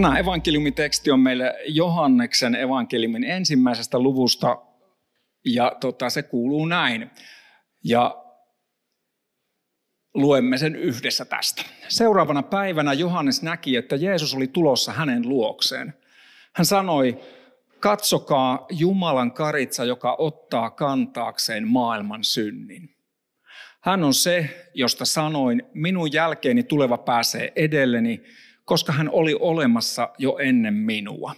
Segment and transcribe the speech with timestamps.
[0.00, 4.62] Tänään evankeliumiteksti on meille Johanneksen evankeliumin ensimmäisestä luvusta
[5.44, 7.10] ja tota, se kuuluu näin.
[7.84, 8.24] Ja
[10.14, 11.62] luemme sen yhdessä tästä.
[11.88, 15.94] Seuraavana päivänä Johannes näki, että Jeesus oli tulossa hänen luokseen.
[16.52, 17.20] Hän sanoi,
[17.80, 22.96] katsokaa Jumalan karitsa, joka ottaa kantaakseen maailman synnin.
[23.80, 28.22] Hän on se, josta sanoin, minun jälkeeni tuleva pääsee edelleni,
[28.70, 31.34] koska hän oli olemassa jo ennen minua.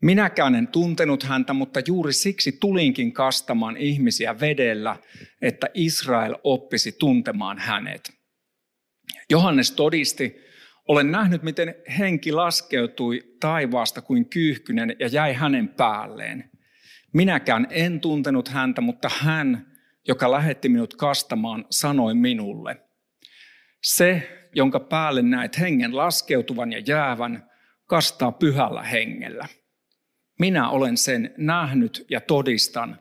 [0.00, 4.96] Minäkään en tuntenut häntä, mutta juuri siksi tulinkin kastamaan ihmisiä vedellä,
[5.42, 8.10] että Israel oppisi tuntemaan hänet.
[9.30, 10.36] Johannes todisti,
[10.88, 16.50] olen nähnyt, miten henki laskeutui taivaasta kuin kyyhkynen ja jäi hänen päälleen.
[17.12, 19.66] Minäkään en tuntenut häntä, mutta hän,
[20.08, 22.76] joka lähetti minut kastamaan, sanoi minulle.
[23.82, 27.50] Se, jonka päälle näet hengen laskeutuvan ja jäävän,
[27.86, 29.46] kastaa pyhällä hengellä.
[30.38, 32.98] Minä olen sen nähnyt ja todistan,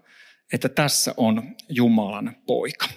[0.54, 2.88] että tässä on Jumalan poika.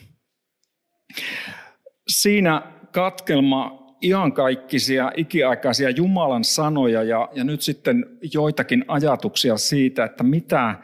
[2.09, 2.63] Siinä
[2.93, 10.75] katkelma iankaikkisia, ikiaikaisia Jumalan sanoja ja, ja nyt sitten joitakin ajatuksia siitä, että mitä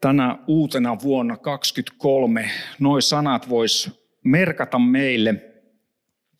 [0.00, 5.34] tänä uutena vuonna 2023 noin sanat vois merkata meille–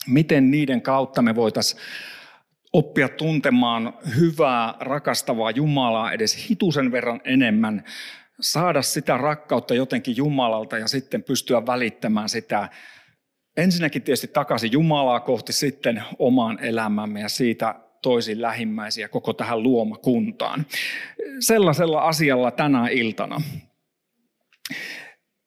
[0.07, 1.83] miten niiden kautta me voitaisiin
[2.73, 7.85] oppia tuntemaan hyvää, rakastavaa Jumalaa edes hitusen verran enemmän,
[8.41, 12.69] saada sitä rakkautta jotenkin Jumalalta ja sitten pystyä välittämään sitä
[13.57, 20.67] ensinnäkin tietysti takaisin Jumalaa kohti sitten omaan elämämme ja siitä toisin lähimmäisiä koko tähän luomakuntaan.
[21.41, 23.43] Sellaisella asialla tänä iltana.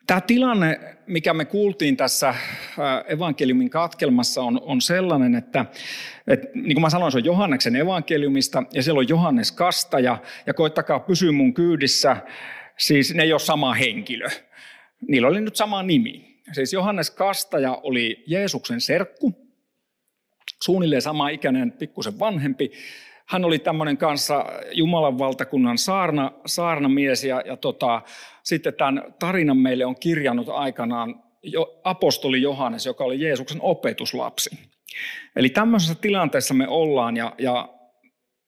[0.08, 2.38] Tämä tilanne, mikä me kuultiin tässä äh,
[3.08, 5.66] evankeliumin katkelmassa, on, on sellainen, että,
[6.28, 10.54] että niin kuin mä sanoin, se on Johanneksen evankeliumista ja siellä on Johannes Kastaja ja
[10.54, 12.18] koittakaa pysyä mun kyydissä,
[12.78, 14.28] siis ne ei ole sama henkilö.
[15.08, 16.40] Niillä oli nyt sama nimi.
[16.52, 19.34] Siis Johannes Kastaja oli Jeesuksen serkku,
[20.64, 22.72] suunnilleen sama ikäinen, pikkusen vanhempi.
[23.34, 28.02] Hän oli tämmöinen kanssa Jumalan valtakunnan saarna, saarnamies ja, ja tota,
[28.44, 34.50] sitten tämän tarinan meille on kirjannut aikanaan jo apostoli Johannes, joka oli Jeesuksen opetuslapsi.
[35.36, 37.70] Eli tämmöisessä tilanteessa me ollaan ja, ja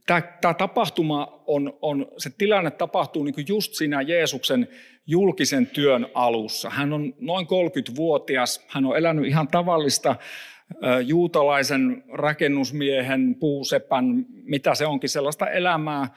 [0.06, 4.68] tämä, tapahtuma on, on, se tilanne tapahtuu niin just siinä Jeesuksen
[5.08, 6.70] julkisen työn alussa.
[6.70, 10.16] Hän on noin 30-vuotias, hän on elänyt ihan tavallista
[11.06, 16.08] juutalaisen rakennusmiehen, puusepän, mitä se onkin, sellaista elämää,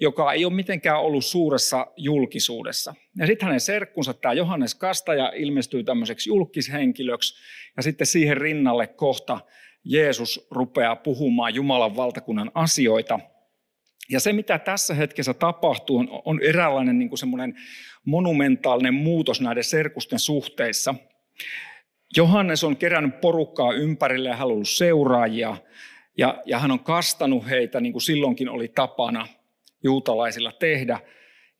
[0.00, 2.94] joka ei ole mitenkään ollut suuressa julkisuudessa.
[3.16, 7.34] Ja sitten hänen serkkunsa, tämä Johannes Kastaja, ilmestyy tämmöiseksi julkishenkilöksi,
[7.76, 9.40] ja sitten siihen rinnalle kohta
[9.84, 13.20] Jeesus rupeaa puhumaan Jumalan valtakunnan asioita.
[14.10, 17.54] Ja se, mitä tässä hetkessä tapahtuu, on, on eräänlainen niin semmoinen
[18.04, 20.94] monumentaalinen muutos näiden serkusten suhteissa.
[22.16, 25.56] Johannes on kerännyt porukkaa ympärille ja ollut seuraajia,
[26.18, 29.26] ja, ja hän on kastanut heitä, niin kuin silloinkin oli tapana–
[29.82, 31.00] juutalaisilla tehdä.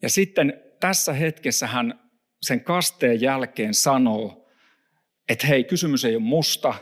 [0.03, 2.01] Ja sitten tässä hetkessä hän
[2.43, 4.49] sen kasteen jälkeen sanoo,
[5.29, 6.75] että hei, kysymys ei ole musta,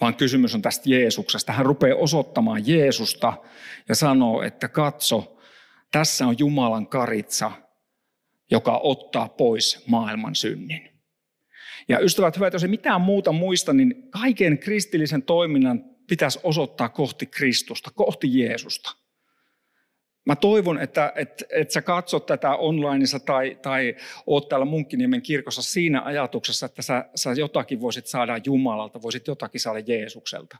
[0.00, 1.52] vaan kysymys on tästä Jeesuksesta.
[1.52, 3.32] Hän rupeaa osoittamaan Jeesusta
[3.88, 5.38] ja sanoo, että katso,
[5.90, 7.52] tässä on Jumalan karitsa,
[8.50, 10.91] joka ottaa pois maailman synnin.
[11.88, 17.26] Ja ystävät hyvät, jos ei mitään muuta muista, niin kaiken kristillisen toiminnan pitäisi osoittaa kohti
[17.26, 18.96] Kristusta, kohti Jeesusta.
[20.26, 23.96] Mä toivon, että, että, että sä katsot tätä onlineissa tai, tai
[24.26, 29.60] oot täällä Munkkiniemen kirkossa siinä ajatuksessa, että sä, sä jotakin voisit saada Jumalalta, voisit jotakin
[29.60, 30.56] saada Jeesukselta.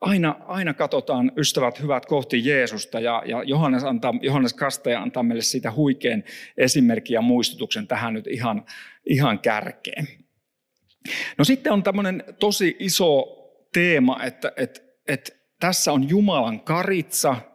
[0.00, 5.42] Aina, aina katsotaan, ystävät hyvät, kohti Jeesusta ja, ja Johannes, antaa, Johannes Kastaja antaa meille
[5.42, 6.24] siitä huikean
[6.56, 8.64] esimerkin ja muistutuksen tähän nyt ihan,
[9.06, 10.08] ihan kärkeen.
[11.38, 13.26] No sitten on tämmöinen tosi iso
[13.72, 17.36] teema, että, että, että tässä on Jumalan karitsa–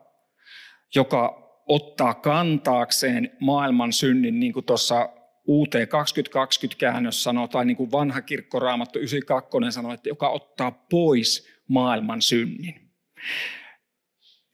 [0.96, 5.10] joka ottaa kantaakseen maailman synnin, niin kuin tuossa
[5.48, 11.48] UT 2020 käännös sanoo, tai niin kuin vanha kirkkoraamattu 92 sanoo, että joka ottaa pois
[11.68, 12.92] maailman synnin.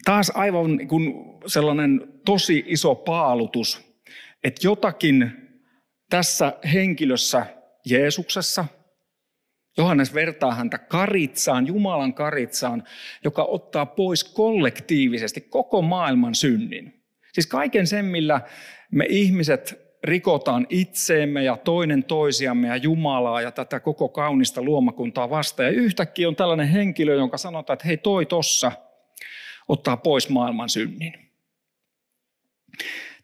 [0.05, 1.13] taas aivan niin kuin
[1.45, 3.81] sellainen tosi iso paalutus,
[4.43, 5.31] että jotakin
[6.09, 7.45] tässä henkilössä
[7.85, 8.65] Jeesuksessa,
[9.79, 12.83] Johannes vertaa häntä karitsaan, Jumalan karitsaan,
[13.23, 17.03] joka ottaa pois kollektiivisesti koko maailman synnin.
[17.33, 18.41] Siis kaiken sen, millä
[18.91, 25.67] me ihmiset rikotaan itseemme ja toinen toisiamme ja Jumalaa ja tätä koko kaunista luomakuntaa vastaan.
[25.67, 28.71] Ja yhtäkkiä on tällainen henkilö, jonka sanotaan, että hei toi tossa
[29.67, 31.13] ottaa pois maailman synnin.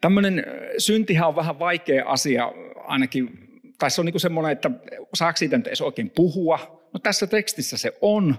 [0.01, 0.43] Tämmöinen
[0.77, 3.44] syntihän on vähän vaikea asia ainakin,
[3.79, 4.71] tai se on niin semmoinen, että
[5.13, 6.89] saako siitä edes oikein puhua.
[6.93, 8.35] No tässä tekstissä se on.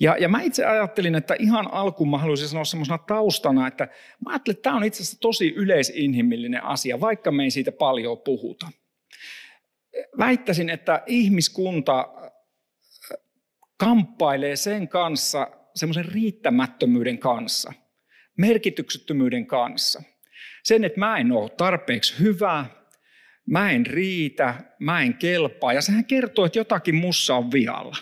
[0.00, 3.88] Ja, ja mä itse ajattelin, että ihan alkuun mä haluaisin sanoa semmoisena taustana, että
[4.24, 8.18] mä ajattelin, että tämä on itse asiassa tosi yleisinhimillinen asia, vaikka me ei siitä paljon
[8.18, 8.66] puhuta.
[10.18, 12.08] Väittäisin, että ihmiskunta
[13.76, 17.72] kamppailee sen kanssa, semmoisen riittämättömyyden kanssa,
[18.36, 20.02] merkityksettömyyden kanssa.
[20.62, 22.66] Sen, että mä en ole tarpeeksi hyvä,
[23.46, 25.72] mä en riitä, mä en kelpaa.
[25.72, 27.96] Ja sehän kertoo, että jotakin mussa on vialla.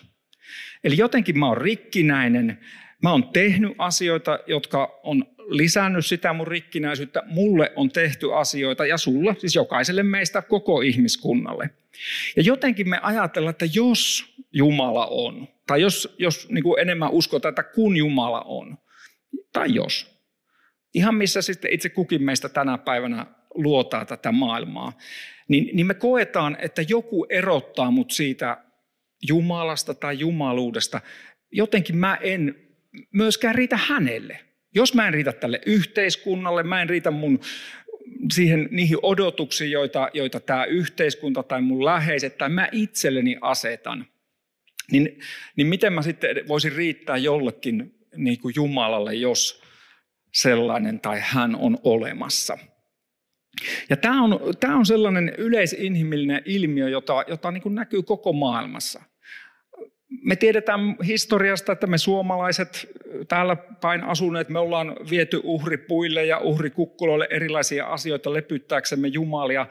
[0.84, 2.58] Eli jotenkin mä oon rikkinäinen,
[3.02, 7.22] mä oon tehnyt asioita, jotka on lisännyt sitä mun rikkinäisyyttä.
[7.26, 11.70] Mulle on tehty asioita ja sulla, siis jokaiselle meistä, koko ihmiskunnalle.
[12.36, 17.50] Ja jotenkin me ajatellaan, että jos Jumala on, tai jos, jos niin kuin enemmän uskotaan,
[17.50, 18.78] että kun Jumala on,
[19.52, 20.20] tai jos,
[20.94, 24.92] ihan missä sitten itse kukin meistä tänä päivänä luotaa tätä maailmaa,
[25.48, 28.64] niin, niin me koetaan, että joku erottaa mut siitä
[29.28, 31.00] Jumalasta tai jumaluudesta,
[31.52, 32.54] jotenkin mä en
[33.12, 34.40] myöskään riitä hänelle.
[34.74, 37.40] Jos mä en riitä tälle yhteiskunnalle, mä en riitä mun
[38.32, 44.06] siihen, niihin odotuksiin, joita, joita tämä yhteiskunta tai mun läheiset tai mä itselleni asetan,
[44.90, 45.18] niin,
[45.56, 49.62] niin miten mä sitten voisin riittää jollekin niin kuin Jumalalle, jos
[50.32, 52.58] sellainen tai hän on olemassa.
[53.90, 59.02] Ja tämä on, tämä on sellainen yleisinhimillinen ilmiö, jota, jota niin kuin näkyy koko maailmassa–
[60.22, 62.88] me tiedetään historiasta, että me suomalaiset
[63.28, 69.66] täällä päin asuneet, me ollaan viety uhripuille ja uhrikukkuloille erilaisia asioita lepyttääksemme Jumalia.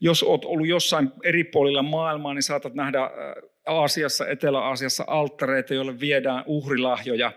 [0.00, 3.10] Jos olet ollut jossain eri puolilla maailmaa, niin saatat nähdä äh,
[3.66, 7.32] Aasiassa, Etelä-Aasiassa alttareita, joille viedään uhrilahjoja.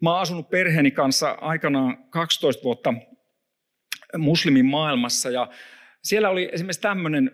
[0.00, 2.94] Mä oon asunut perheeni kanssa aikanaan 12 vuotta
[4.18, 5.48] muslimin maailmassa ja
[6.02, 7.30] siellä oli esimerkiksi tämmöinen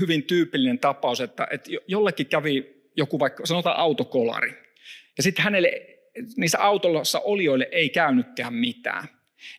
[0.00, 4.52] hyvin tyypillinen tapaus, että, että jollekin kävi joku vaikka, sanotaan autokolari.
[5.16, 5.98] Ja sitten hänelle,
[6.36, 9.08] niissä autossa olijoille ei käynytkään mitään.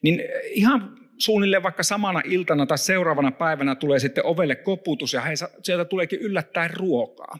[0.02, 5.34] Niin ihan suunnilleen vaikka samana iltana tai seuraavana päivänä tulee sitten ovelle koputus ja he,
[5.64, 7.40] sieltä tuleekin yllättäen ruokaa.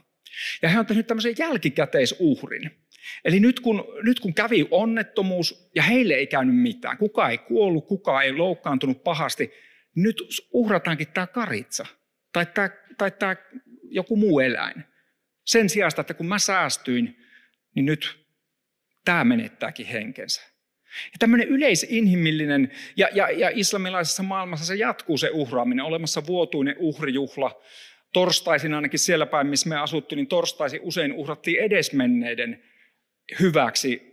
[0.62, 2.70] Ja he on tehnyt tämmöisen jälkikäteisuhrin.
[3.24, 7.86] Eli nyt kun, nyt kun kävi onnettomuus ja heille ei käynyt mitään, kuka ei kuollut,
[7.86, 9.50] kuka ei loukkaantunut pahasti,
[9.94, 10.16] nyt
[10.52, 11.86] uhrataankin tämä karitsa
[12.32, 13.36] tai tämä, tai tämä
[13.82, 14.84] joku muu eläin.
[15.44, 17.16] Sen sijaan, että kun mä säästyin,
[17.74, 18.26] niin nyt
[19.04, 20.42] tämä menettääkin henkensä.
[21.04, 27.62] Ja tämmöinen yleisinhimillinen, ja, ja, ja islamilaisessa maailmassa se jatkuu se uhraaminen, olemassa vuotuinen uhrijuhla.
[28.12, 32.62] Torstaisin ainakin siellä päin, missä me asuttiin, niin torstaisin usein uhrattiin edesmenneiden
[33.40, 34.10] hyväksi.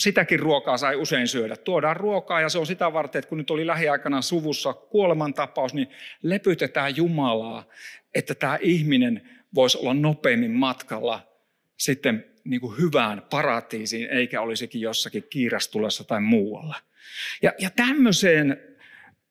[0.00, 1.56] Sitäkin ruokaa sai usein syödä.
[1.56, 5.88] Tuodaan ruokaa ja se on sitä varten, että kun nyt oli lähiaikana suvussa kuolemantapaus, niin
[6.22, 7.68] lepytetään Jumalaa,
[8.14, 11.28] että tämä ihminen voisi olla nopeammin matkalla
[11.76, 16.76] sitten niin kuin hyvään paratiisiin, eikä olisikin jossakin kiirastulessa tai muualla.
[17.42, 18.69] Ja, ja tämmöiseen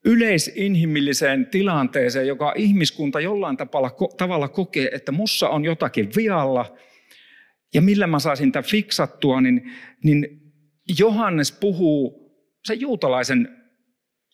[0.05, 6.77] yleisinhimilliseen tilanteeseen, joka ihmiskunta jollain tavalla, tavalla kokee, että mussa on jotakin vialla,
[7.73, 9.71] ja millä mä saisin tämän fiksattua, niin,
[10.03, 10.27] niin
[10.99, 12.29] Johannes puhuu
[12.65, 13.49] sen juutalaisen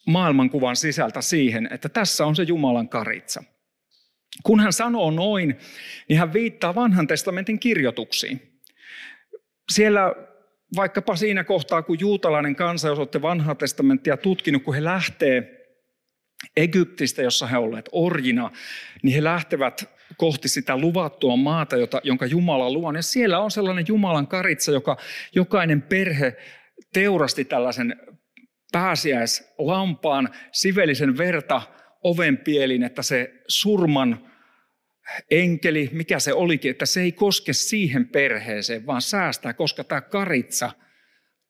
[0.07, 3.43] maailmankuvan sisältä siihen, että tässä on se Jumalan karitsa–
[4.43, 5.55] kun hän sanoo noin,
[6.09, 8.61] niin hän viittaa vanhan testamentin kirjoituksiin.
[9.71, 10.15] Siellä
[10.75, 15.65] vaikkapa siinä kohtaa, kun juutalainen kansa, jos olette vanhaa testamenttia tutkinut, kun he lähtee
[16.57, 18.51] Egyptistä, jossa he olleet orjina,
[19.03, 22.91] niin he lähtevät kohti sitä luvattua maata, jota, jonka Jumala luo.
[22.91, 24.97] Ja siellä on sellainen Jumalan karitsa, joka
[25.35, 26.35] jokainen perhe
[26.93, 27.95] teurasti tällaisen
[28.71, 31.61] pääsiäislampaan, sivelisen verta
[32.03, 34.31] ovenpielin, että se surman
[35.31, 40.71] enkeli, mikä se olikin, että se ei koske siihen perheeseen, vaan säästää, koska tämä karitsa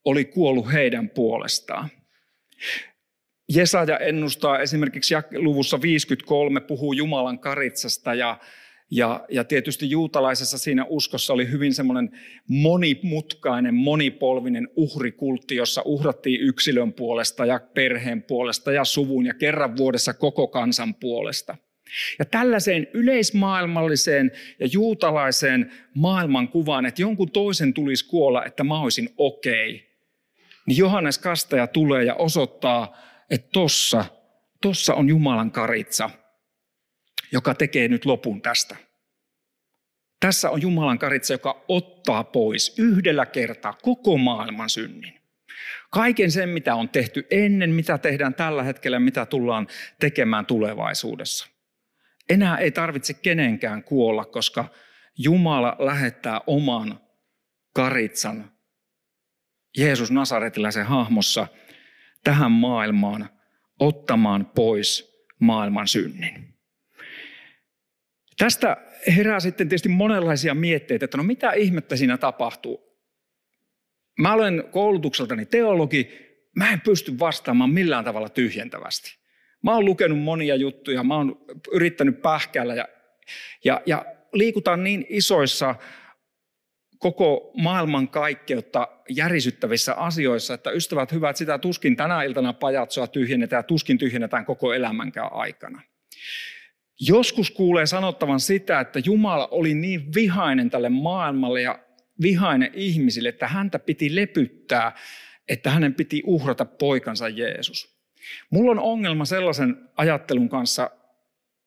[0.05, 1.89] oli kuollut heidän puolestaan.
[3.49, 8.39] Jesaja ennustaa esimerkiksi luvussa 53, puhuu Jumalan karitsasta ja,
[8.91, 12.11] Ja, ja tietysti juutalaisessa siinä uskossa oli hyvin semmoinen
[12.47, 20.13] monimutkainen, monipolvinen uhrikultti, jossa uhrattiin yksilön puolesta ja perheen puolesta ja suvun ja kerran vuodessa
[20.13, 21.57] koko kansan puolesta.
[22.19, 29.75] Ja tällaiseen yleismaailmalliseen ja juutalaiseen maailmankuvaan, että jonkun toisen tulisi kuolla, että mä olisin okei,
[29.75, 29.87] okay,
[30.65, 32.97] niin Johannes Kastaja tulee ja osoittaa,
[33.29, 34.05] että tossa,
[34.61, 36.09] tossa on Jumalan karitsa,
[37.31, 38.75] joka tekee nyt lopun tästä.
[40.19, 45.13] Tässä on Jumalan karitsa, joka ottaa pois yhdellä kertaa koko maailman synnin.
[45.89, 49.67] Kaiken sen, mitä on tehty ennen, mitä tehdään tällä hetkellä, mitä tullaan
[49.99, 51.54] tekemään tulevaisuudessa.
[52.29, 54.65] Enää ei tarvitse kenenkään kuolla, koska
[55.17, 56.99] Jumala lähettää oman
[57.73, 58.51] karitsan
[59.77, 61.47] Jeesus Nasaretilaisen hahmossa
[62.23, 63.29] tähän maailmaan
[63.79, 66.55] ottamaan pois maailman synnin.
[68.37, 68.77] Tästä
[69.15, 72.85] herää sitten tietysti monenlaisia mietteitä, että no mitä ihmettä siinä tapahtuu.
[74.19, 76.09] Mä olen koulutukseltani teologi,
[76.55, 79.24] mä en pysty vastaamaan millään tavalla tyhjentävästi.
[79.65, 82.87] Mä oon lukenut monia juttuja, mä oon yrittänyt pähkäillä ja,
[83.63, 85.75] ja, ja liikutaan niin isoissa
[86.97, 93.63] koko maailman kaikkeutta järisyttävissä asioissa, että ystävät hyvät, sitä tuskin tänä iltana pajatsoa tyhjennetään ja
[93.63, 95.81] tuskin tyhjennetään koko elämänkään aikana.
[96.99, 101.79] Joskus kuulee sanottavan sitä, että Jumala oli niin vihainen tälle maailmalle ja
[102.21, 104.95] vihainen ihmisille, että häntä piti lepyttää,
[105.47, 107.94] että hänen piti uhrata poikansa Jeesus.
[108.49, 110.89] Mulla on ongelma sellaisen ajattelun kanssa,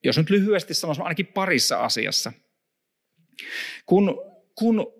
[0.05, 2.33] jos nyt lyhyesti sanoisin, ainakin parissa asiassa.
[3.87, 4.23] Kun,
[4.55, 4.99] kun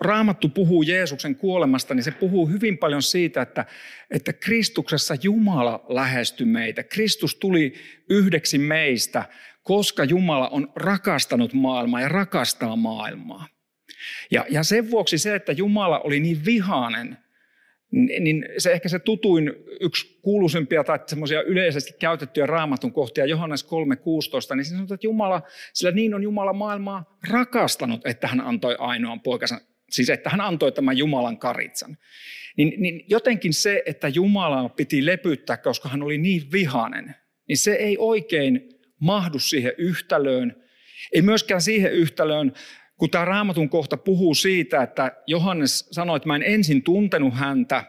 [0.00, 3.64] Raamattu puhuu Jeesuksen kuolemasta, niin se puhuu hyvin paljon siitä, että,
[4.10, 6.82] että Kristuksessa Jumala lähestyi meitä.
[6.82, 7.74] Kristus tuli
[8.10, 9.24] yhdeksi meistä,
[9.62, 13.48] koska Jumala on rakastanut maailmaa ja rakastaa maailmaa.
[14.30, 17.18] Ja, ja sen vuoksi se, että Jumala oli niin vihainen,
[17.94, 24.56] niin se ehkä se tutuin yksi kuuluisimpia tai semmoisia yleisesti käytettyjä raamatun kohtia, Johannes 3.16,
[24.56, 29.20] niin se sanotaan, että Jumala, sillä niin on Jumala maailmaa rakastanut, että hän antoi ainoan
[29.20, 29.60] poikansa,
[29.90, 31.98] siis että hän antoi tämän Jumalan karitsan.
[32.56, 37.14] Niin, niin jotenkin se, että Jumala piti lepyttää, koska hän oli niin vihainen,
[37.48, 38.68] niin se ei oikein
[39.00, 40.64] mahdu siihen yhtälöön.
[41.12, 42.52] Ei myöskään siihen yhtälöön,
[42.96, 47.84] kun tämä raamatun kohta puhuu siitä, että Johannes sanoi, että mä en ensin tuntenut häntä,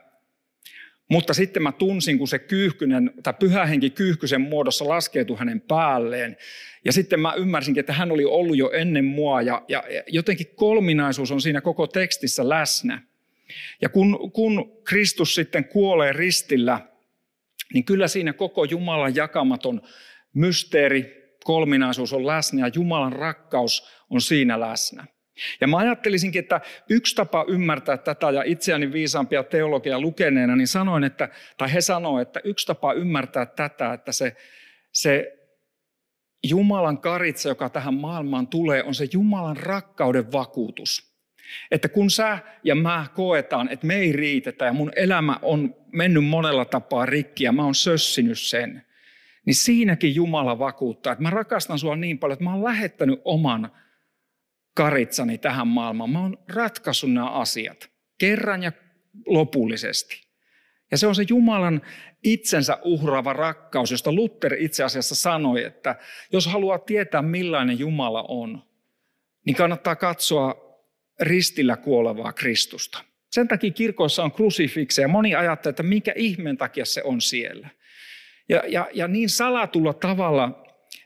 [1.09, 6.37] mutta sitten mä tunsin, kun se kyyhkynen, tai pyhä henki kyyhkysen muodossa laskeutui hänen päälleen.
[6.85, 11.31] Ja sitten mä ymmärsinkin, että hän oli ollut jo ennen mua, ja, ja jotenkin kolminaisuus
[11.31, 13.01] on siinä koko tekstissä läsnä.
[13.81, 16.79] Ja kun, kun Kristus sitten kuolee ristillä,
[17.73, 19.81] niin kyllä siinä koko Jumalan jakamaton
[20.33, 25.05] mysteeri, kolminaisuus on läsnä ja Jumalan rakkaus on siinä läsnä.
[25.61, 31.03] Ja mä ajattelisinkin, että yksi tapa ymmärtää tätä ja itseäni viisaampia teologia lukeneena, niin sanoin,
[31.03, 34.35] että, tai he sanoivat, että yksi tapa ymmärtää tätä, että se,
[34.91, 35.31] se
[36.49, 41.15] Jumalan karitsa, joka tähän maailmaan tulee, on se Jumalan rakkauden vakuutus.
[41.71, 46.25] Että kun sä ja mä koetaan, että me ei riitetä ja mun elämä on mennyt
[46.25, 48.85] monella tapaa rikki ja mä oon sössinyt sen,
[49.45, 53.71] niin siinäkin Jumala vakuuttaa, että mä rakastan sua niin paljon, että mä oon lähettänyt oman
[54.75, 56.09] karitsani tähän maailmaan.
[56.09, 58.71] Mä oon ratkaissut nämä asiat kerran ja
[59.25, 60.25] lopullisesti.
[60.91, 61.81] Ja se on se Jumalan
[62.23, 65.95] itsensä uhraava rakkaus, josta Luther itse asiassa sanoi, että
[66.31, 68.63] jos haluaa tietää millainen Jumala on,
[69.45, 70.65] niin kannattaa katsoa
[71.19, 73.03] ristillä kuolevaa Kristusta.
[73.31, 75.07] Sen takia kirkoissa on krusifikseja.
[75.07, 77.69] Moni ajattelee, että minkä ihmeen takia se on siellä.
[78.49, 80.65] Ja, ja, ja niin salatulla tavalla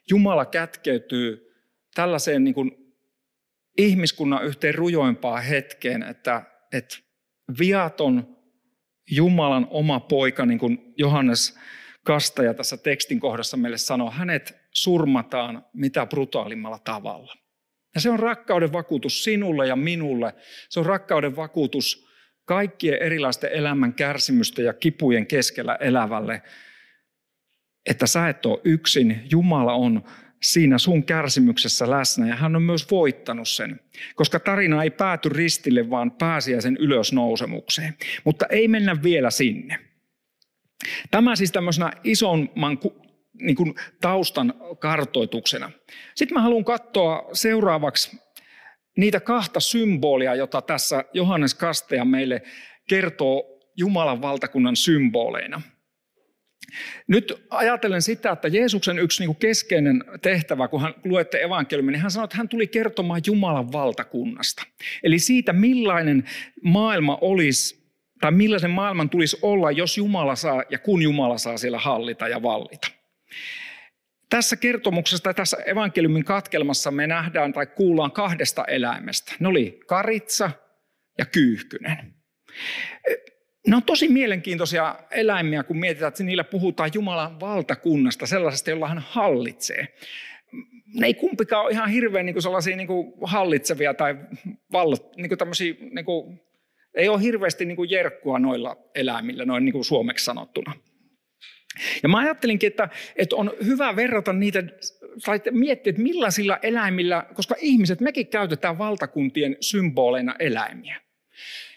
[0.10, 1.56] Jumala kätkeytyy
[1.96, 2.72] tällaiseen niin kuin
[3.78, 6.44] ihmiskunnan yhteen rujoimpaan hetkeen, että,
[6.74, 6.98] että
[7.60, 8.38] viaton
[9.12, 11.60] Jumalan oma poika, niin kuin Johannes
[12.04, 17.34] Kastaja tässä tekstin kohdassa meille sanoo, hänet surmataan mitä brutaalimmalla tavalla.
[17.96, 20.34] Ja se on rakkauden vakuutus sinulle ja minulle.
[20.70, 22.08] Se on rakkauden vakuutus
[22.46, 26.42] kaikkien erilaisten elämän kärsimysten ja kipujen keskellä elävälle,
[27.90, 29.22] että sä et ole yksin.
[29.32, 30.04] Jumala on
[30.44, 33.80] siinä sun kärsimyksessä läsnä ja hän on myös voittanut sen,
[34.16, 37.94] koska tarina ei pääty ristille, vaan pääsiäisen ylösnousemukseen.
[38.24, 39.80] Mutta ei mennä vielä sinne.
[41.12, 42.80] Tämä siis tämmöisenä isomman
[43.34, 45.72] niin kuin taustan kartoituksena.
[46.16, 48.18] Sitten mä haluan katsoa seuraavaksi
[48.98, 52.42] niitä kahta symbolia, jota tässä Johannes Kasteja meille
[52.90, 55.62] kertoo Jumalan valtakunnan symboleina.
[57.08, 62.12] Nyt ajatellen sitä, että Jeesuksen yksi niin keskeinen tehtävä, kun hän luette evankeliumia, niin hän
[62.12, 64.64] sanoi, että hän tuli kertomaan Jumalan valtakunnasta.
[65.04, 66.24] Eli siitä, millainen
[66.64, 71.80] maailma olisi, tai millaisen maailman tulisi olla, jos Jumala saa ja kun Jumala saa siellä
[71.80, 72.88] hallita ja vallita.
[74.30, 79.34] Tässä kertomuksessa tai tässä evankeliumin katkelmassa me nähdään tai kuullaan kahdesta eläimestä.
[79.40, 80.52] Ne oli karitsa
[81.18, 82.14] ja kyyhkynen.
[83.68, 89.04] Ne on tosi mielenkiintoisia eläimiä, kun mietitään, että niillä puhutaan Jumalan valtakunnasta, sellaisesta, jolla hän
[89.08, 89.88] hallitsee.
[90.94, 94.16] Ne ei kumpikaan ole ihan hirveän niin kuin sellaisia niin kuin hallitsevia tai
[94.72, 96.42] vallot, niin kuin tämmöisiä, niin kuin,
[96.96, 100.74] ei ole hirveästi niin kuin jerkkua noilla eläimillä, noin niin kuin suomeksi sanottuna.
[102.04, 104.64] Ja mä ajattelinkin, että, että on hyvä verrata niitä,
[105.26, 111.02] tai miettiä, että millaisilla eläimillä, koska ihmiset, mekin käytetään valtakuntien symboleina eläimiä.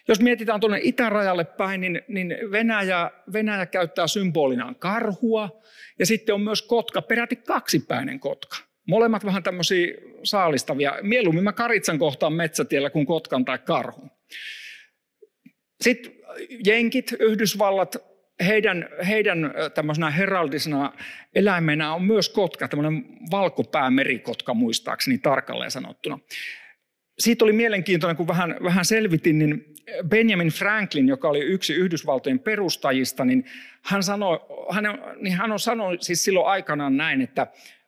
[0.08, 5.60] Jos mietitään tuonne itärajalle päin, niin, niin Venäjä, Venäjä käyttää symbolinaan karhua
[5.98, 8.56] ja sitten on myös kotka, peräti kaksipäinen kotka.
[8.88, 10.98] Molemmat vähän tämmöisiä saalistavia.
[11.02, 14.10] Mieluummin mä karitsan kohtaan metsätiellä kuin kotkan tai karhun.
[15.80, 16.12] Sitten
[16.66, 17.96] jenkit, Yhdysvallat,
[18.46, 20.92] heidän, heidän tämmöisenä heraldisena
[21.34, 26.18] eläimenä on myös kotka, tämmöinen valkopäämerikotka muistaakseni tarkalleen sanottuna
[27.18, 29.74] siitä oli mielenkiintoinen, kun vähän, vähän selvitin, niin
[30.08, 33.44] Benjamin Franklin, joka oli yksi Yhdysvaltojen perustajista, niin
[33.82, 34.40] hän, sanoi,
[34.70, 34.84] hän,
[35.20, 37.46] niin hän on sanonut siis silloin aikanaan näin, että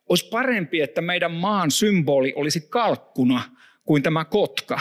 [0.08, 3.42] olisi parempi, että meidän maan symboli olisi kalkkuna
[3.84, 4.80] kuin tämä kotka,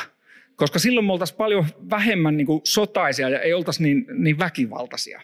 [0.56, 5.22] koska silloin me oltaisiin paljon vähemmän niin kuin sotaisia ja ei oltaisi niin, niin väkivaltaisia.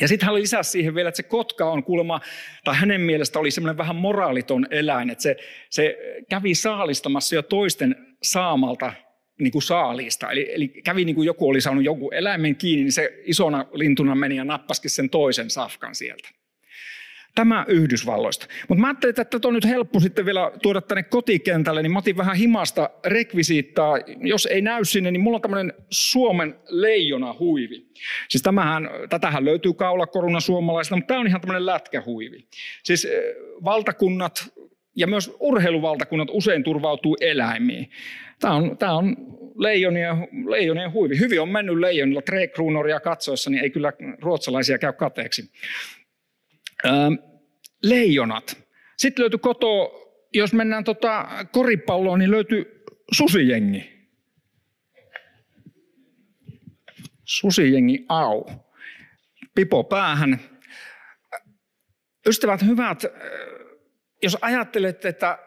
[0.00, 2.20] Ja sitten hän lisäsi siihen vielä, että se kotka on kuulemma,
[2.64, 5.36] tai hänen mielestä oli semmoinen vähän moraaliton eläin, että se,
[5.70, 5.98] se
[6.30, 8.92] kävi saalistamassa jo toisten saamalta
[9.40, 10.30] niin kuin saaliista.
[10.30, 14.14] Eli, eli kävi niin kuin joku oli saanut joku eläimen kiinni, niin se isona lintuna
[14.14, 16.28] meni ja nappasikin sen toisen safkan sieltä.
[17.34, 18.46] Tämä Yhdysvalloista.
[18.68, 21.98] Mutta mä ajattelin, että tätä on nyt helppo sitten vielä tuoda tänne kotikentälle, niin mä
[21.98, 23.98] otin vähän himasta rekvisiittaa.
[24.20, 27.86] Jos ei näy sinne, niin mulla on tämmöinen Suomen leijona huivi.
[28.28, 32.46] Siis tämähän, tätähän löytyy kaulakoruna suomalaisista, mutta tämä on ihan tämmöinen lätkähuivi.
[32.82, 33.22] Siis eh,
[33.64, 34.52] valtakunnat
[34.96, 37.90] ja myös urheiluvaltakunnat usein turvautuu eläimiin.
[38.40, 39.16] Tämä on, tämä on
[39.58, 41.18] leijonien, leijonien huivi.
[41.18, 42.22] Hyvin on mennyt leijonilla.
[42.22, 45.50] Tre Kruunoria katsoessa, niin ei kyllä ruotsalaisia käy kateeksi.
[47.82, 48.62] Leijonat.
[48.96, 49.92] Sitten löytyi koto,
[50.32, 53.92] jos mennään tota koripalloon, niin löytyy susijengi.
[57.24, 58.44] Susijengi au.
[59.54, 60.40] Pipo päähän.
[62.26, 63.04] Ystävät hyvät,
[64.22, 65.38] jos ajattelet, että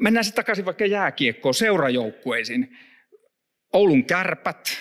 [0.00, 2.76] mennään sitten takaisin vaikka jääkiekkoon, seurajoukkueisiin.
[3.72, 4.78] Oulun kärpät,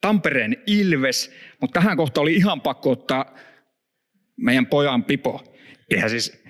[0.00, 3.38] Tampereen Ilves, mutta tähän kohtaan oli ihan pakko ottaa
[4.36, 5.54] meidän pojan Pipo.
[5.90, 6.44] Eihän siis,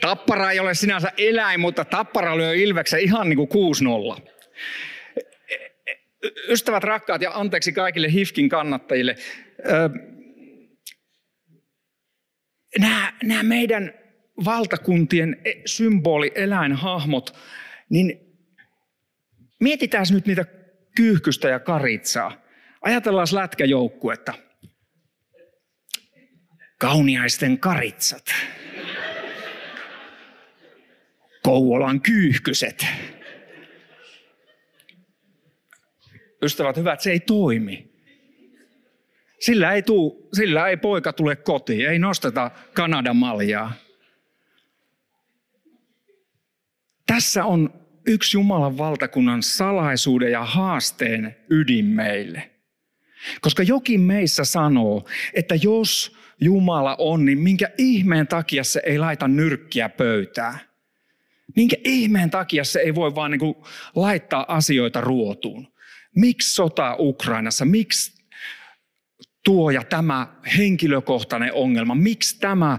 [0.00, 3.48] Tappara ei ole sinänsä eläin, mutta Tappara lyö Ilveksen ihan niin kuin
[4.18, 4.28] 6-0.
[6.48, 9.16] Ystävät rakkaat ja anteeksi kaikille HIFKin kannattajille.
[12.78, 13.94] Nämä, nämä meidän
[14.44, 17.36] valtakuntien e, symboli, eläinhahmot,
[17.88, 18.20] niin
[19.60, 20.44] mietitään nyt niitä
[20.96, 22.42] kyyhkystä ja karitsaa.
[22.80, 24.34] Ajatellaan lätkäjoukkuetta–
[26.78, 28.24] kauniaisten karitsat.
[31.42, 32.86] Kouvolan kyyhkyset.
[36.42, 37.96] Ystävät hyvät, se ei toimi.
[39.40, 43.72] Sillä ei, tuu, sillä ei poika tule kotiin, ei nosteta Kanadan maljaa.
[47.06, 47.74] Tässä on
[48.06, 52.50] yksi Jumalan valtakunnan salaisuuden ja haasteen ydin meille.
[53.40, 59.28] Koska jokin meissä sanoo, että jos Jumala on, niin minkä ihmeen takia se ei laita
[59.28, 60.58] nyrkkiä pöytään?
[61.56, 63.54] Minkä ihmeen takia se ei voi vaan niin kuin
[63.94, 65.68] laittaa asioita ruotuun?
[66.16, 67.64] Miksi sota Ukrainassa?
[67.64, 68.24] Miksi
[69.44, 71.94] tuo ja tämä henkilökohtainen ongelma?
[71.94, 72.78] Miksi tämä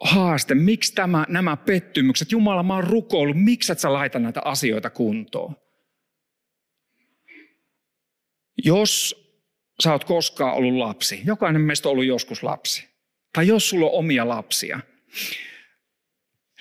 [0.00, 0.54] haaste?
[0.54, 2.32] Miksi tämä, nämä pettymykset?
[2.32, 3.36] Jumala, mä oon rukoillut.
[3.44, 5.56] Miksi et sä laita näitä asioita kuntoon?
[8.64, 9.19] Jos
[9.82, 11.20] sä oot koskaan ollut lapsi.
[11.24, 12.88] Jokainen meistä on ollut joskus lapsi.
[13.32, 14.80] Tai jos sulla on omia lapsia,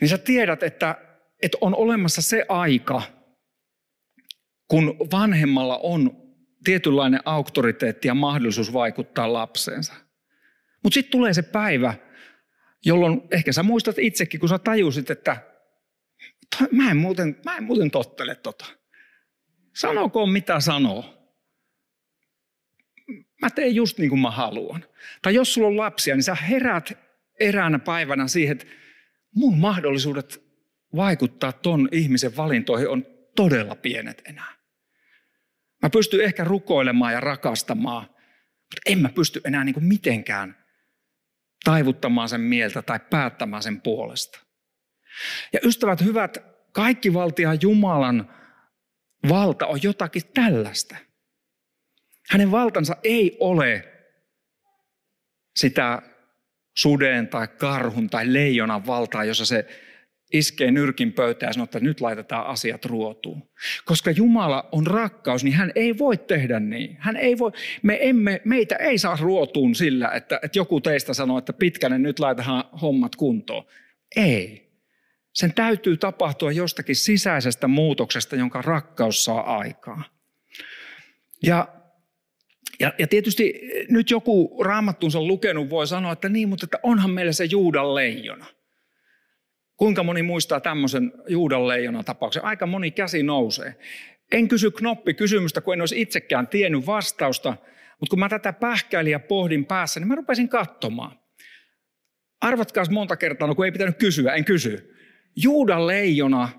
[0.01, 0.95] niin sä tiedät, että,
[1.41, 3.01] että on olemassa se aika,
[4.67, 6.29] kun vanhemmalla on
[6.63, 9.93] tietynlainen auktoriteetti ja mahdollisuus vaikuttaa lapseensa.
[10.83, 11.93] Mutta sitten tulee se päivä,
[12.85, 15.37] jolloin ehkä sä muistat itsekin, kun sä tajusit, että
[16.71, 18.65] mä en muuten, mä en muuten tottele tota.
[19.75, 21.18] Sanokoon mitä sanoo
[23.41, 24.85] Mä teen just niin kuin mä haluan.
[25.21, 26.97] Tai jos sulla on lapsia, niin sä herät
[27.39, 28.65] eräänä päivänä siihen, että
[29.35, 30.43] mun mahdollisuudet
[30.95, 34.53] vaikuttaa ton ihmisen valintoihin on todella pienet enää.
[35.81, 40.57] Mä pystyn ehkä rukoilemaan ja rakastamaan, mutta en mä pysty enää niin kuin mitenkään
[41.63, 44.39] taivuttamaan sen mieltä tai päättämään sen puolesta.
[45.53, 46.37] Ja ystävät hyvät,
[46.71, 48.33] kaikki valtia Jumalan
[49.29, 50.95] valta on jotakin tällaista.
[52.29, 53.85] Hänen valtansa ei ole
[55.55, 56.01] sitä
[56.77, 59.65] suden tai karhun tai leijonan valtaa, jossa se
[60.33, 63.49] iskee nyrkin pöytään ja sanoo, että nyt laitetaan asiat ruotuun.
[63.85, 66.97] Koska Jumala on rakkaus, niin hän ei voi tehdä niin.
[66.99, 71.37] Hän ei voi, me emme, meitä ei saa ruotuun sillä, että, että joku teistä sanoo,
[71.37, 73.65] että pitkänen nyt laitetaan hommat kuntoon.
[74.15, 74.69] Ei.
[75.33, 80.03] Sen täytyy tapahtua jostakin sisäisestä muutoksesta, jonka rakkaus saa aikaa.
[81.43, 81.67] Ja,
[82.79, 87.31] ja, ja tietysti nyt joku raamattunsa lukenut voi sanoa, että niin, mutta että onhan meillä
[87.31, 88.45] se Juudan leijona–
[89.79, 92.43] Kuinka moni muistaa tämmöisen Juudan leijonan tapauksen?
[92.45, 93.75] Aika moni käsi nousee.
[94.31, 97.49] En kysy knoppi kysymystä, kun en olisi itsekään tiennyt vastausta,
[97.99, 101.19] mutta kun mä tätä pähkäilin ja pohdin päässä, niin mä rupesin katsomaan.
[102.41, 104.95] Arvatkaa monta kertaa, no kun ei pitänyt kysyä, en kysy.
[105.35, 106.49] Juudan leijona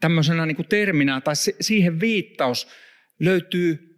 [0.00, 2.68] tämmöisenä niin kuin terminä tai siihen viittaus
[3.20, 3.93] löytyy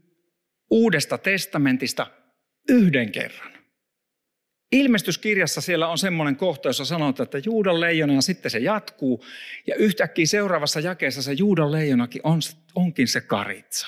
[0.70, 2.06] Uudesta testamentista
[2.68, 3.56] yhden kerran.
[4.72, 9.24] Ilmestyskirjassa siellä on semmoinen kohta, jossa sanotaan, että Juudan leijona ja sitten se jatkuu.
[9.66, 12.40] Ja yhtäkkiä seuraavassa jakeessa se Juudan leijonakin on,
[12.74, 13.86] onkin se karitsa.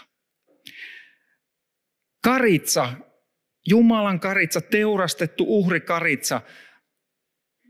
[2.24, 2.92] Karitsa,
[3.66, 6.40] Jumalan karitsa, teurastettu uhri karitsa,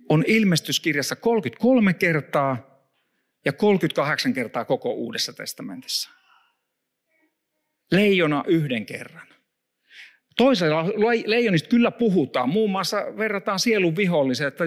[0.09, 2.85] on ilmestyskirjassa 33 kertaa
[3.45, 6.18] ja 38 kertaa koko Uudessa testamentissa.
[7.93, 9.29] Leijona yhden kerran.
[10.37, 10.85] Toisella
[11.27, 12.49] leijonista kyllä puhutaan.
[12.49, 14.65] Muun muassa verrataan sielun viholliseen, että,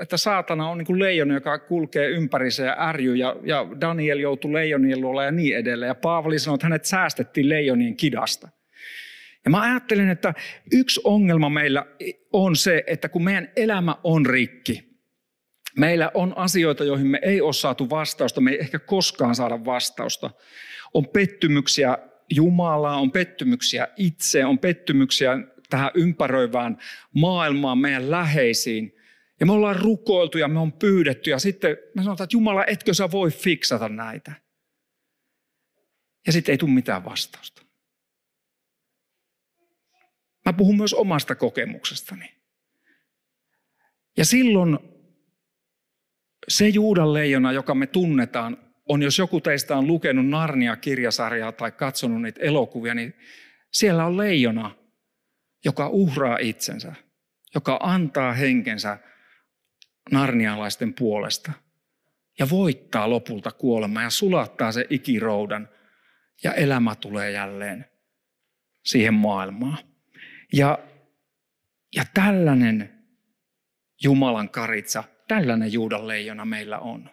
[0.00, 3.16] että saatana on niin kuin leijona, joka kulkee ympärissä ja ärjyy.
[3.16, 5.88] Ja, ja Daniel joutui leijonien luolla ja niin edelleen.
[5.88, 8.48] Ja Paavali sanoi, että hänet säästettiin leijonien kidasta.
[9.44, 10.34] Ja mä ajattelen, että
[10.72, 11.86] yksi ongelma meillä
[12.32, 14.86] on se, että kun meidän elämä on rikki,
[15.76, 20.30] meillä on asioita, joihin me ei ole saatu vastausta, me ei ehkä koskaan saada vastausta.
[20.94, 21.98] On pettymyksiä
[22.30, 25.38] Jumalaa, on pettymyksiä itse, on pettymyksiä
[25.70, 26.78] tähän ympäröivään
[27.14, 28.92] maailmaan, meidän läheisiin.
[29.40, 32.94] Ja me ollaan rukoiltu ja me on pyydetty ja sitten me sanotaan, että Jumala, etkö
[32.94, 34.32] sä voi fiksata näitä?
[36.26, 37.62] Ja sitten ei tule mitään vastausta.
[40.44, 42.36] Mä puhun myös omasta kokemuksestani.
[44.16, 44.78] Ja silloin
[46.48, 52.22] se Juudan leijona, joka me tunnetaan, on, jos joku teistä on lukenut Narnia-kirjasarjaa tai katsonut
[52.22, 53.14] niitä elokuvia, niin
[53.72, 54.74] siellä on leijona,
[55.64, 56.94] joka uhraa itsensä,
[57.54, 58.98] joka antaa henkensä
[60.10, 61.52] narnialaisten puolesta
[62.38, 65.68] ja voittaa lopulta kuolemaa ja sulattaa se ikiroudan
[66.44, 67.86] ja elämä tulee jälleen
[68.84, 69.78] siihen maailmaan.
[70.52, 70.78] Ja,
[71.96, 73.04] ja tällainen
[74.02, 77.10] Jumalan karitsa, tällainen Juudan leijona meillä on.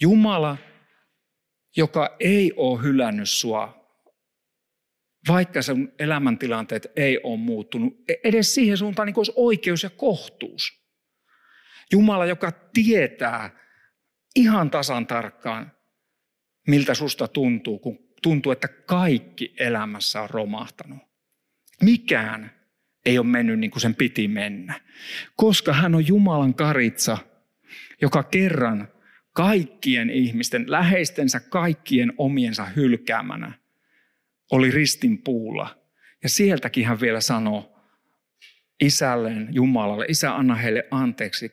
[0.00, 0.56] Jumala
[1.76, 3.84] joka ei ole hylännyt sua,
[5.28, 9.90] vaikka sun elämäntilanteet ei ole muuttunut, e- edes siihen suuntaan niin kuin olisi oikeus ja
[9.90, 10.84] kohtuus.
[11.92, 13.50] Jumala, joka tietää
[14.36, 15.72] ihan tasan tarkkaan,
[16.68, 20.98] miltä susta tuntuu, kun tuntuu, että kaikki elämässä on romahtanut.
[21.82, 22.50] Mikään
[23.06, 24.80] ei ole mennyt niin kuin sen piti mennä,
[25.36, 27.18] koska hän on Jumalan karitsa,
[28.00, 28.88] joka kerran
[29.34, 33.52] kaikkien ihmisten, läheistensä kaikkien omiensa hylkäämänä,
[34.52, 35.78] oli ristin puulla.
[36.22, 37.70] Ja sieltäkin hän vielä sanoi
[38.80, 41.52] isälleen, Jumalalle, isä anna heille anteeksi,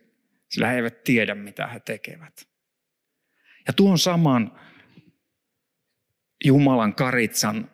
[0.49, 2.47] sillä he eivät tiedä mitä he tekevät.
[3.67, 4.59] Ja tuon saman
[6.45, 7.71] Jumalan karitsan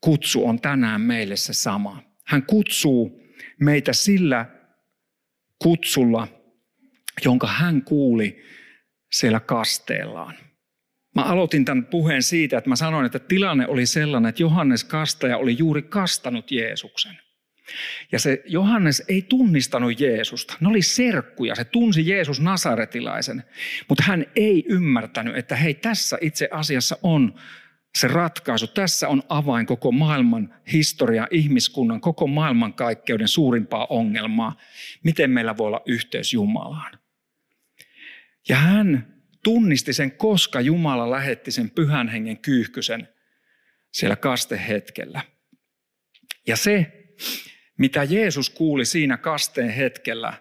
[0.00, 2.02] kutsu on tänään meille se sama.
[2.24, 3.22] Hän kutsuu
[3.60, 4.46] meitä sillä
[5.58, 6.28] kutsulla,
[7.24, 8.42] jonka hän kuuli
[9.12, 10.34] siellä kasteellaan.
[11.14, 15.36] Mä aloitin tämän puheen siitä, että mä sanoin, että tilanne oli sellainen, että Johannes kastaja
[15.36, 17.18] oli juuri kastanut Jeesuksen.
[18.12, 20.56] Ja se Johannes ei tunnistanut Jeesusta.
[20.60, 23.44] Ne oli serkkuja, se tunsi Jeesus Nasaretilaisen.
[23.88, 27.34] Mutta hän ei ymmärtänyt, että hei tässä itse asiassa on
[27.98, 28.66] se ratkaisu.
[28.66, 34.56] Tässä on avain koko maailman historia, ihmiskunnan, koko maailmankaikkeuden suurimpaa ongelmaa.
[35.04, 36.98] Miten meillä voi olla yhteys Jumalaan?
[38.48, 43.08] Ja hän tunnisti sen, koska Jumala lähetti sen pyhän hengen kyyhkysen
[43.92, 45.20] siellä kastehetkellä.
[46.46, 47.04] Ja se,
[47.78, 50.32] mitä Jeesus kuuli siinä kasteen hetkellä,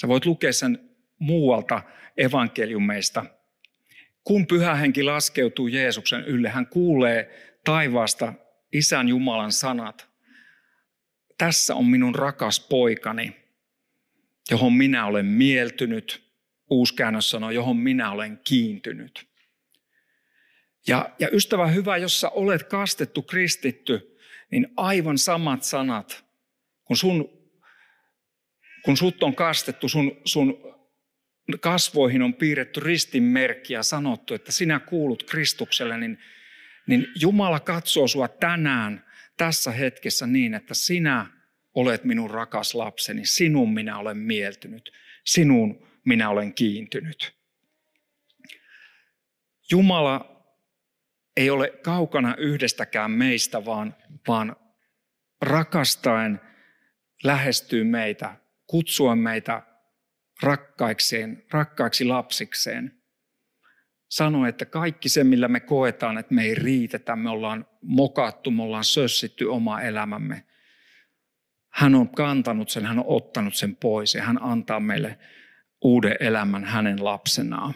[0.00, 1.82] sä voit lukea sen muualta
[2.16, 3.24] evankeliumeista.
[4.24, 7.30] Kun pyhä henki laskeutuu Jeesuksen ylle, hän kuulee
[7.64, 8.34] taivaasta
[8.72, 10.08] Isän Jumalan sanat.
[11.38, 13.36] Tässä on minun rakas poikani,
[14.50, 16.21] johon minä olen mieltynyt.
[16.72, 19.26] Uusi käännös sanoo, johon minä olen kiintynyt.
[20.86, 24.18] Ja, ja ystävä hyvä, jos sä olet kastettu kristitty,
[24.50, 26.24] niin aivan samat sanat,
[26.84, 27.28] kun, sun,
[28.84, 30.74] kun sut on kastettu, sun, sun
[31.60, 36.18] kasvoihin on piirretty ristinmerkki ja sanottu, että sinä kuulut Kristukselle, niin,
[36.86, 39.04] niin Jumala katsoo sua tänään
[39.36, 41.26] tässä hetkessä niin, että sinä
[41.74, 44.92] olet minun rakas lapseni, sinun minä olen mieltynyt,
[45.24, 47.36] sinun minä olen kiintynyt.
[49.70, 50.32] Jumala
[51.36, 53.96] ei ole kaukana yhdestäkään meistä, vaan,
[54.28, 54.56] vaan
[55.42, 56.40] rakastaen
[57.24, 58.36] lähestyy meitä,
[58.66, 59.62] kutsuen meitä
[60.42, 63.02] rakkaikseen, rakkaiksi lapsikseen.
[64.08, 68.62] Sano, että kaikki se, millä me koetaan, että me ei riitetä, me ollaan mokattu, me
[68.62, 70.44] ollaan sössitty oma elämämme.
[71.72, 75.18] Hän on kantanut sen, hän on ottanut sen pois ja hän antaa meille
[75.82, 77.74] uuden elämän hänen lapsenaan.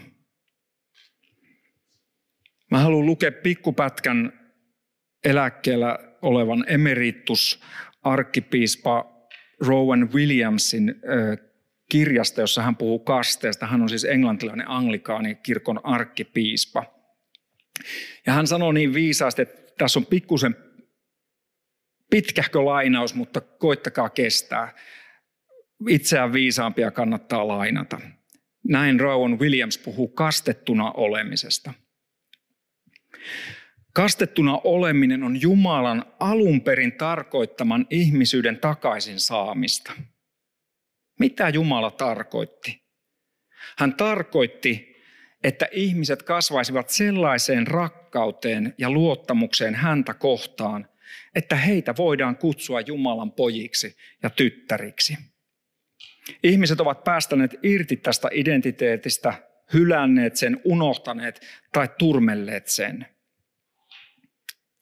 [2.71, 4.33] Mä haluan lukea pikkupätkän
[5.25, 7.63] eläkkeellä olevan emeritus
[8.03, 9.17] arkkipiispa
[9.61, 10.95] Rowan Williamsin
[11.91, 13.67] kirjasta, jossa hän puhuu kasteesta.
[13.67, 16.85] Hän on siis englantilainen anglikaani kirkon arkkipiispa.
[18.27, 20.57] Ja hän sanoo niin viisaasti, että tässä on pikkusen
[22.11, 24.75] pitkähkö lainaus, mutta koittakaa kestää.
[25.89, 28.01] Itseään viisaampia kannattaa lainata.
[28.69, 31.75] Näin Rowan Williams puhuu kastettuna olemisesta–
[33.97, 39.93] Kastettuna oleminen on Jumalan alun perin tarkoittaman ihmisyyden takaisin saamista.
[41.19, 42.83] Mitä Jumala tarkoitti?
[43.79, 44.97] Hän tarkoitti,
[45.45, 50.89] että ihmiset kasvaisivat sellaiseen rakkauteen ja luottamukseen häntä kohtaan,
[51.35, 55.17] että heitä voidaan kutsua Jumalan pojiksi ja tyttäriksi.
[56.43, 59.35] Ihmiset ovat päästäneet irti tästä identiteetistä,
[59.73, 63.07] hylänneet sen, unohtaneet tai turmelleet sen.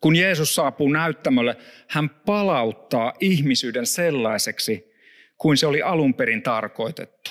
[0.01, 1.57] Kun Jeesus saapuu näyttämölle,
[1.89, 4.93] hän palauttaa ihmisyyden sellaiseksi,
[5.39, 7.31] kuin se oli alun perin tarkoitettu.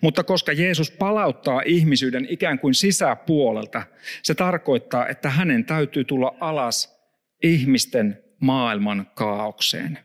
[0.00, 3.82] Mutta koska Jeesus palauttaa ihmisyyden ikään kuin sisäpuolelta,
[4.22, 7.00] se tarkoittaa, että hänen täytyy tulla alas
[7.42, 9.98] ihmisten maailman kaaukseen.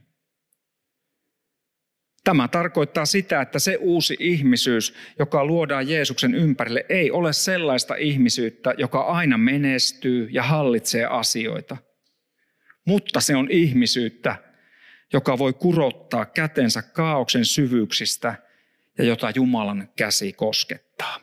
[2.23, 8.73] Tämä tarkoittaa sitä, että se uusi ihmisyys, joka luodaan Jeesuksen ympärille, ei ole sellaista ihmisyyttä,
[8.77, 11.77] joka aina menestyy ja hallitsee asioita.
[12.85, 14.35] Mutta se on ihmisyyttä,
[15.13, 18.35] joka voi kurottaa kätensä kaauksen syvyyksistä
[18.97, 21.19] ja jota Jumalan käsi koskettaa.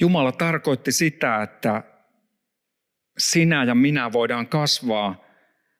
[0.00, 1.82] Jumala tarkoitti sitä, että
[3.18, 5.27] sinä ja minä voidaan kasvaa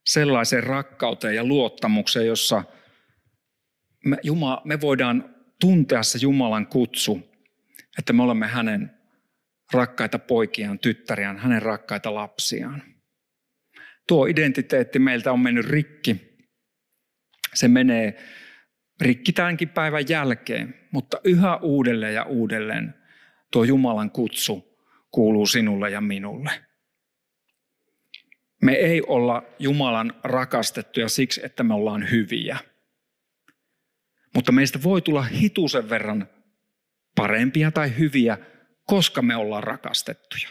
[0.08, 2.64] sellaiseen rakkauteen ja luottamukseen, jossa
[4.04, 7.30] me, Jumala, me voidaan tuntea se Jumalan kutsu,
[7.98, 8.90] että me olemme hänen
[9.72, 12.82] rakkaita poikiaan, tyttäriään, hänen rakkaita lapsiaan.
[14.08, 16.38] Tuo identiteetti meiltä on mennyt rikki.
[17.54, 18.16] Se menee
[19.00, 22.94] rikki tämänkin päivän jälkeen, mutta yhä uudelleen ja uudelleen
[23.52, 24.78] tuo Jumalan kutsu
[25.10, 26.67] kuuluu sinulle ja minulle.
[28.62, 32.58] Me ei olla Jumalan rakastettuja siksi, että me ollaan hyviä.
[34.34, 36.28] Mutta meistä voi tulla hitusen verran
[37.14, 38.38] parempia tai hyviä,
[38.84, 40.48] koska me ollaan rakastettuja.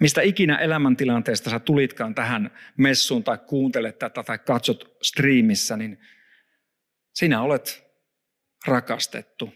[0.00, 5.98] Mistä ikinä elämäntilanteesta sä tulitkaan tähän messuun tai kuuntelet tätä tai katsot striimissä, niin
[7.14, 7.84] sinä olet
[8.66, 9.54] rakastettu,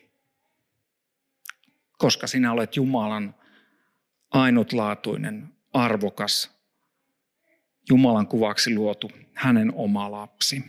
[1.98, 3.34] koska sinä olet Jumalan
[4.30, 6.61] ainutlaatuinen, arvokas
[7.88, 10.62] Jumalan kuvaksi luotu hänen oma lapsi.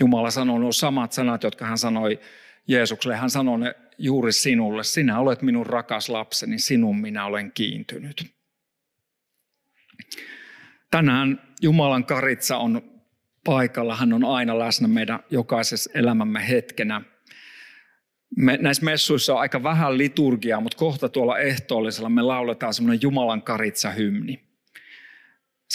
[0.00, 2.20] Jumala sanoi nuo samat sanat, jotka hän sanoi
[2.68, 3.16] Jeesukselle.
[3.16, 4.84] Hän sanoi ne juuri sinulle.
[4.84, 8.26] Sinä olet minun rakas lapseni, sinun minä olen kiintynyt.
[10.90, 12.82] Tänään Jumalan karitsa on
[13.44, 13.96] paikalla.
[13.96, 17.02] Hän on aina läsnä meidän jokaisessa elämämme hetkenä.
[18.36, 23.42] Me, näissä messuissa on aika vähän liturgiaa, mutta kohta tuolla ehtoollisella me lauletaan semmoinen Jumalan
[23.42, 24.43] karitsa-hymni.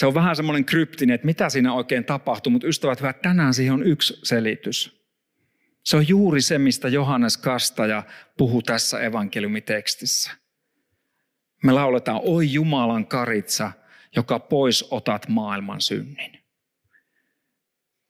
[0.00, 3.74] Se on vähän semmoinen kryptinen, että mitä siinä oikein tapahtuu, mutta ystävät hyvät, tänään siihen
[3.74, 5.06] on yksi selitys.
[5.84, 8.02] Se on juuri se, mistä Johannes Kastaja
[8.38, 10.30] puhuu tässä evankeliumitekstissä.
[11.64, 13.72] Me lauletaan, oi Jumalan karitsa,
[14.16, 16.38] joka pois otat maailman synnin.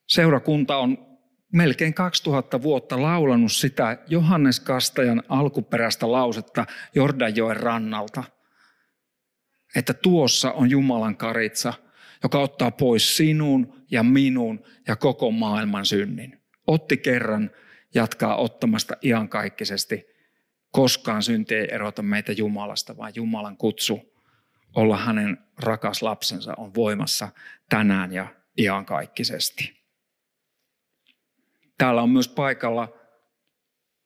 [0.09, 1.18] Seurakunta on
[1.53, 8.24] melkein 2000 vuotta laulanut sitä Johannes Kastajan alkuperäistä lausetta Jordanjoen rannalta,
[9.76, 11.74] että tuossa on Jumalan karitsa,
[12.22, 16.40] joka ottaa pois sinun ja minun ja koko maailman synnin.
[16.66, 17.50] Otti kerran,
[17.94, 20.06] jatkaa ottamasta iankaikkisesti.
[20.70, 24.14] Koskaan synti ei erota meitä Jumalasta, vaan Jumalan kutsu
[24.74, 27.28] olla hänen rakas lapsensa on voimassa
[27.68, 28.26] tänään ja
[28.59, 29.80] iankaikkisesti.
[31.78, 32.98] Täällä on myös paikalla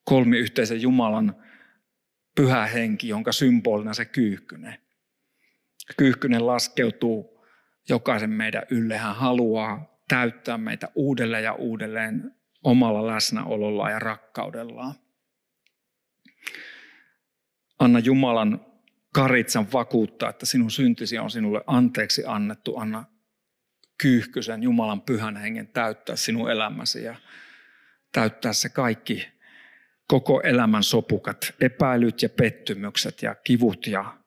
[0.05, 1.37] kolmiyhteisen Jumalan
[2.37, 4.84] pyhä henki, jonka symbolina se kyyhkynen.
[5.97, 7.47] Kyyhkynen laskeutuu
[7.88, 8.97] jokaisen meidän ylle.
[8.97, 14.94] Hän haluaa täyttää meitä uudelleen ja uudelleen omalla läsnäolollaan ja rakkaudellaan.
[17.79, 18.66] Anna Jumalan
[19.14, 22.77] karitsan vakuuttaa, että sinun syntisi on sinulle anteeksi annettu.
[22.77, 23.05] Anna
[23.99, 27.14] kyyhkysen Jumalan pyhän hengen täyttää sinun elämäsi ja
[28.12, 29.29] täyttää se kaikki
[30.07, 34.18] koko elämän sopukat, epäilyt ja pettymykset ja kivut ja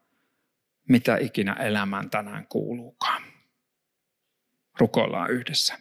[0.90, 3.24] mitä ikinä elämään tänään kuuluukaan.
[4.80, 5.80] Rukoillaan yhdessä.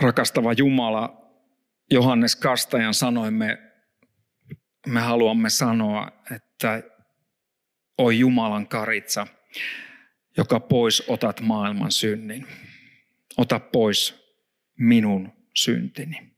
[0.00, 1.22] Rakastava Jumala,
[1.90, 3.58] Johannes Kastajan sanoimme,
[4.86, 6.82] me haluamme sanoa, että
[7.98, 9.26] oi Jumalan karitsa,
[10.36, 12.46] joka pois otat maailman synnin.
[13.36, 14.22] Ota pois
[14.78, 16.36] minun syntini.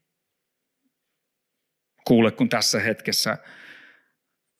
[2.07, 3.39] Kuule, kun tässä hetkessä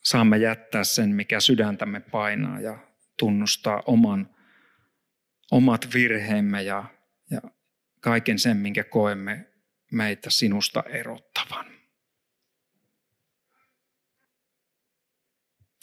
[0.05, 2.79] saamme jättää sen, mikä sydäntämme painaa ja
[3.19, 4.35] tunnustaa oman,
[5.51, 6.85] omat virheemme ja,
[7.31, 7.41] ja
[8.01, 9.47] kaiken sen, minkä koemme
[9.93, 11.67] meitä sinusta erottavan.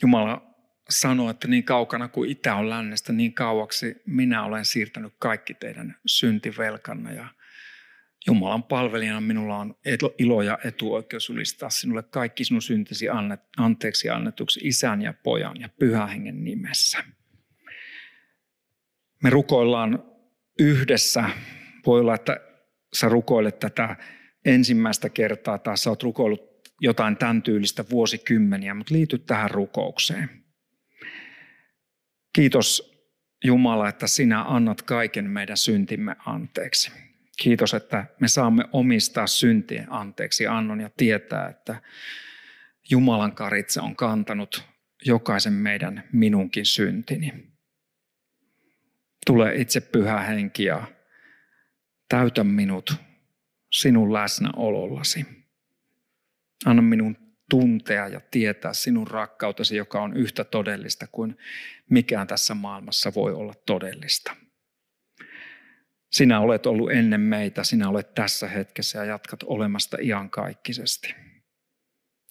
[0.02, 0.52] Jumala
[0.90, 5.98] sanoo, että niin kaukana kuin itä on lännestä, niin kauaksi minä olen siirtänyt kaikki teidän
[6.06, 7.28] syntivelkanne ja
[8.28, 9.76] Jumalan palvelijana minulla on
[10.18, 13.06] ilo ja etuoikeus ylistaa sinulle kaikki sinun syntisi
[13.58, 17.04] anteeksi annetuksi isän ja pojan ja pyhän hengen nimessä.
[19.24, 20.04] Me rukoillaan
[20.60, 21.30] yhdessä.
[21.86, 22.40] Voi olla, että
[22.94, 23.96] sä rukoilet tätä
[24.46, 30.30] ensimmäistä kertaa tai sä oot rukoillut jotain tämän tyylistä vuosikymmeniä, mutta liity tähän rukoukseen.
[32.34, 32.92] Kiitos
[33.44, 36.92] Jumala, että sinä annat kaiken meidän syntimme anteeksi.
[37.38, 41.82] Kiitos, että me saamme omistaa syntien anteeksi annon ja tietää, että
[42.90, 44.66] Jumalan karitse on kantanut
[45.06, 47.52] jokaisen meidän minunkin syntini.
[49.26, 50.84] Tule itse pyhä henki ja
[52.10, 52.94] täytä minut
[53.72, 55.26] sinun läsnäolollasi.
[56.66, 57.18] Anna minun
[57.50, 61.38] tuntea ja tietää sinun rakkautesi, joka on yhtä todellista kuin
[61.90, 64.36] mikään tässä maailmassa voi olla todellista.
[66.12, 71.16] Sinä olet ollut ennen meitä, sinä olet tässä hetkessä ja jatkat olemasta iankaikkisesti.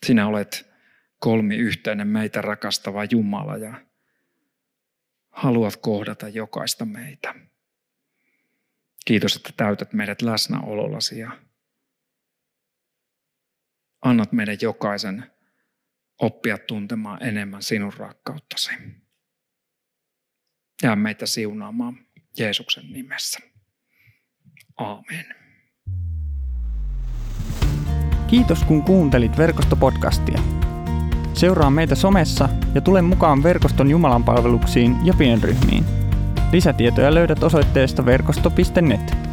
[0.06, 0.70] Sinä olet
[1.18, 3.74] kolmi yhteinen meitä rakastava Jumala ja
[5.30, 7.34] haluat kohdata jokaista meitä.
[9.04, 11.30] Kiitos, että täytät meidät läsnäolollasi ja
[14.02, 15.30] annat meidän jokaisen
[16.18, 18.70] oppia tuntemaan enemmän sinun rakkauttasi.
[20.82, 22.06] Jää meitä siunaamaan
[22.38, 23.49] Jeesuksen nimessä.
[24.80, 25.24] Aamen.
[28.26, 30.40] Kiitos kun kuuntelit verkostopodcastia.
[31.34, 35.84] Seuraa meitä somessa ja tule mukaan verkoston Jumalan palveluksiin ja pienryhmiin.
[36.52, 39.29] Lisätietoja löydät osoitteesta verkosto.net.